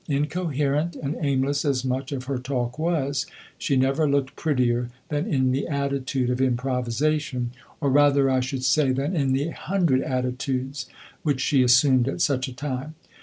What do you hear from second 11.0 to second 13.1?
which she assumed at such a time.